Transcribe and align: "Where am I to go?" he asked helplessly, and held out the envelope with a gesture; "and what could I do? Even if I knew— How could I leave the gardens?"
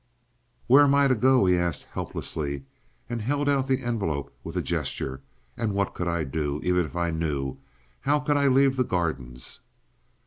"Where 0.65 0.83
am 0.85 0.95
I 0.95 1.07
to 1.07 1.13
go?" 1.13 1.45
he 1.45 1.55
asked 1.55 1.85
helplessly, 1.91 2.63
and 3.07 3.21
held 3.21 3.47
out 3.47 3.67
the 3.67 3.83
envelope 3.83 4.35
with 4.43 4.57
a 4.57 4.61
gesture; 4.63 5.21
"and 5.55 5.75
what 5.75 5.93
could 5.93 6.07
I 6.07 6.23
do? 6.23 6.59
Even 6.63 6.87
if 6.87 6.95
I 6.95 7.11
knew— 7.11 7.59
How 7.99 8.19
could 8.19 8.35
I 8.35 8.47
leave 8.47 8.77
the 8.77 8.83
gardens?" 8.83 9.59